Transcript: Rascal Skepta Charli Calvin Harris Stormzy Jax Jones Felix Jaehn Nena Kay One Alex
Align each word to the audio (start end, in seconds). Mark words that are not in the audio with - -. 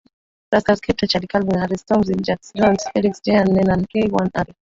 Rascal 0.51 0.77
Skepta 0.77 1.05
Charli 1.07 1.27
Calvin 1.27 1.59
Harris 1.59 1.81
Stormzy 1.83 2.15
Jax 2.27 2.51
Jones 2.57 2.83
Felix 2.91 3.21
Jaehn 3.25 3.53
Nena 3.53 3.75
Kay 3.91 4.07
One 4.19 4.31
Alex 4.33 4.55